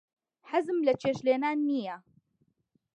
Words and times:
حەزم 0.49 0.77
لە 0.87 0.93
چێشت 1.01 1.21
لێنان 1.27 1.59
نییە. 1.69 1.97